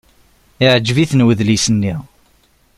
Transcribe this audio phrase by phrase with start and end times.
[0.61, 1.93] Yeɛjeb-iten udlis-nni.